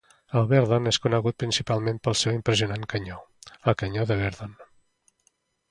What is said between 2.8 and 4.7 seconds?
canyó; el canyó de Verdon.